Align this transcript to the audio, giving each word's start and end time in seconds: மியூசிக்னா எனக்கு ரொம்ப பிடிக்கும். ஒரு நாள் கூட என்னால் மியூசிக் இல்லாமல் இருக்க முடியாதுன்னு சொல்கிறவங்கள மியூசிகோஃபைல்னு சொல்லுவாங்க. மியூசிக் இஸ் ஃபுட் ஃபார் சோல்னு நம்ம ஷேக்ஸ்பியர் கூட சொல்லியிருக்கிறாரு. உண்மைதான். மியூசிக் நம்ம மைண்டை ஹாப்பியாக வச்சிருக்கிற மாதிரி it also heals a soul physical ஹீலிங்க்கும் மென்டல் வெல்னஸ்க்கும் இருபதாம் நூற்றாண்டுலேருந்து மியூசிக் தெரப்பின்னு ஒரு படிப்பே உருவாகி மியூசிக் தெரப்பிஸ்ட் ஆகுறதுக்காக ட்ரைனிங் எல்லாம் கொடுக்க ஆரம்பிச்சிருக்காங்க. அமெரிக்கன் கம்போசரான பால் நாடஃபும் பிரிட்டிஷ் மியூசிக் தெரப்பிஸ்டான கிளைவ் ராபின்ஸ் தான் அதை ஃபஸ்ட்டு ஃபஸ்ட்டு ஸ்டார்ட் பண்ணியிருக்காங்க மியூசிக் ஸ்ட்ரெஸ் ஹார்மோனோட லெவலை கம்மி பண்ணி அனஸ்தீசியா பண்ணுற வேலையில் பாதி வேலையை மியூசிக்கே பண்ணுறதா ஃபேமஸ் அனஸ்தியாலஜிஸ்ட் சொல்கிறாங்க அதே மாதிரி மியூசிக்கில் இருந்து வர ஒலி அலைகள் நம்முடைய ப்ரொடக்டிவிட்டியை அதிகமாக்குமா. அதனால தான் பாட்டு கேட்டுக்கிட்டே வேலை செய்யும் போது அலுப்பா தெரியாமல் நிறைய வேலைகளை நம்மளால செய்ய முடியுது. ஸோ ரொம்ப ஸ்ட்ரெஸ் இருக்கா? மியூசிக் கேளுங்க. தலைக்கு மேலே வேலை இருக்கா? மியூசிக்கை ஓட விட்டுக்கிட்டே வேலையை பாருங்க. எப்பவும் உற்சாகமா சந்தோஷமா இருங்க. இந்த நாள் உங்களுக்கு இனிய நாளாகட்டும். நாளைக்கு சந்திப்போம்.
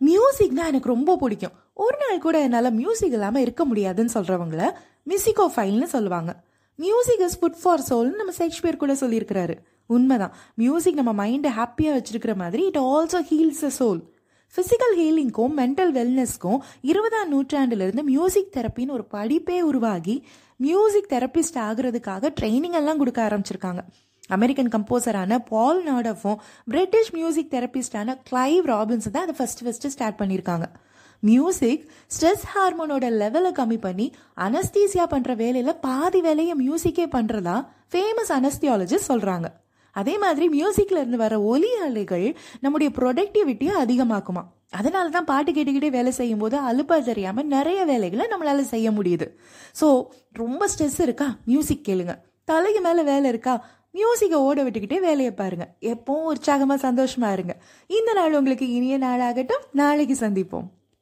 மியூசிக்னா 0.00 0.64
எனக்கு 0.72 0.88
ரொம்ப 0.88 1.16
பிடிக்கும். 1.16 1.52
ஒரு 1.74 1.96
நாள் 1.98 2.18
கூட 2.18 2.40
என்னால் 2.40 2.72
மியூசிக் 2.72 3.12
இல்லாமல் 3.12 3.42
இருக்க 3.42 3.64
முடியாதுன்னு 3.64 4.12
சொல்கிறவங்கள 4.12 4.70
மியூசிகோஃபைல்னு 5.10 5.82
சொல்லுவாங்க. 5.82 6.44
மியூசிக் 6.76 7.20
இஸ் 7.20 7.38
ஃபுட் 7.38 7.60
ஃபார் 7.62 7.80
சோல்னு 7.90 8.14
நம்ம 8.14 8.32
ஷேக்ஸ்பியர் 8.32 8.76
கூட 8.76 8.92
சொல்லியிருக்கிறாரு. 8.92 9.54
உண்மைதான். 9.86 10.34
மியூசிக் 10.54 11.00
நம்ம 11.00 11.26
மைண்டை 11.26 11.50
ஹாப்பியாக 11.58 11.96
வச்சிருக்கிற 11.98 12.34
மாதிரி 12.34 12.64
it 12.66 12.76
also 12.76 13.18
heals 13.30 13.64
a 13.70 13.70
soul 13.78 14.00
physical 14.54 14.94
ஹீலிங்க்கும் 14.96 15.54
மென்டல் 15.56 15.92
வெல்னஸ்க்கும் 15.98 16.58
இருபதாம் 16.80 17.30
நூற்றாண்டுலேருந்து 17.32 18.02
மியூசிக் 18.02 18.54
தெரப்பின்னு 18.56 18.90
ஒரு 18.90 19.04
படிப்பே 19.12 19.60
உருவாகி 19.60 20.26
மியூசிக் 20.56 21.10
தெரப்பிஸ்ட் 21.10 21.58
ஆகுறதுக்காக 21.68 22.28
ட்ரைனிங் 22.40 22.72
எல்லாம் 22.72 22.98
கொடுக்க 22.98 23.28
ஆரம்பிச்சிருக்காங்க. 23.28 23.78
அமெரிக்கன் 24.30 24.72
கம்போசரான 24.74 25.38
பால் 25.50 25.82
நாடஃபும் 25.88 26.38
பிரிட்டிஷ் 26.70 27.12
மியூசிக் 27.12 27.52
தெரப்பிஸ்டான 27.54 28.16
கிளைவ் 28.30 28.64
ராபின்ஸ் 28.72 29.10
தான் 29.10 29.26
அதை 29.26 29.36
ஃபஸ்ட்டு 29.38 29.66
ஃபஸ்ட்டு 29.66 29.92
ஸ்டார்ட் 29.96 30.18
பண்ணியிருக்காங்க 30.22 30.68
மியூசிக் 31.22 31.84
ஸ்ட்ரெஸ் 32.14 32.46
ஹார்மோனோட 32.54 33.06
லெவலை 33.20 33.52
கம்மி 33.52 33.78
பண்ணி 33.80 34.06
அனஸ்தீசியா 34.46 35.04
பண்ணுற 35.14 35.34
வேலையில் 35.36 35.78
பாதி 35.80 36.20
வேலையை 36.20 36.56
மியூசிக்கே 36.64 37.06
பண்ணுறதா 37.14 37.56
ஃபேமஸ் 37.94 38.32
அனஸ்தியாலஜிஸ்ட் 38.38 39.10
சொல்கிறாங்க 39.12 39.48
அதே 39.96 40.14
மாதிரி 40.18 40.46
மியூசிக்கில் 40.48 40.98
இருந்து 40.98 41.16
வர 41.16 41.34
ஒலி 41.42 41.70
அலைகள் 41.84 42.26
நம்முடைய 42.60 42.88
ப்ரொடக்டிவிட்டியை 42.98 43.74
அதிகமாக்குமா. 43.84 44.42
அதனால 44.70 45.08
தான் 45.08 45.24
பாட்டு 45.24 45.50
கேட்டுக்கிட்டே 45.52 45.90
வேலை 45.90 46.12
செய்யும் 46.12 46.38
போது 46.38 46.56
அலுப்பா 46.68 46.96
தெரியாமல் 47.02 47.46
நிறைய 47.46 47.84
வேலைகளை 47.84 48.24
நம்மளால 48.32 48.64
செய்ய 48.74 48.90
முடியுது. 48.90 49.26
ஸோ 49.80 49.86
ரொம்ப 50.32 50.68
ஸ்ட்ரெஸ் 50.72 51.00
இருக்கா? 51.00 51.28
மியூசிக் 51.44 51.86
கேளுங்க. 51.88 52.14
தலைக்கு 52.44 52.80
மேலே 52.80 53.02
வேலை 53.02 53.28
இருக்கா? 53.28 53.54
மியூசிக்கை 53.96 54.32
ஓட 54.32 54.64
விட்டுக்கிட்டே 54.64 55.00
வேலையை 55.00 55.30
பாருங்க. 55.30 55.74
எப்பவும் 55.80 56.32
உற்சாகமா 56.34 56.74
சந்தோஷமா 56.76 57.32
இருங்க. 57.32 57.56
இந்த 57.86 58.12
நாள் 58.12 58.34
உங்களுக்கு 58.34 58.70
இனிய 58.70 58.98
நாளாகட்டும். 58.98 59.64
நாளைக்கு 59.72 60.14
சந்திப்போம். 60.14 60.66